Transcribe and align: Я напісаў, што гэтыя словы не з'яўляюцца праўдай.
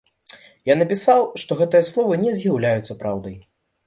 Я 0.69 0.75
напісаў, 0.77 1.19
што 1.41 1.57
гэтыя 1.59 1.83
словы 1.89 2.17
не 2.23 2.31
з'яўляюцца 2.39 2.97
праўдай. 3.03 3.37